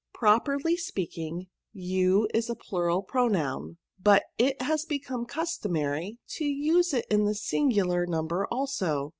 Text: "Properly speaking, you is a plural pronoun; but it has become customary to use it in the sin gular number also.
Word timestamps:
"Properly 0.15 0.75
speaking, 0.77 1.45
you 1.73 2.27
is 2.33 2.49
a 2.49 2.55
plural 2.55 3.03
pronoun; 3.03 3.77
but 4.01 4.23
it 4.39 4.59
has 4.63 4.83
become 4.83 5.27
customary 5.27 6.17
to 6.37 6.43
use 6.43 6.91
it 6.91 7.05
in 7.11 7.25
the 7.25 7.35
sin 7.35 7.69
gular 7.69 8.07
number 8.07 8.47
also. 8.47 9.09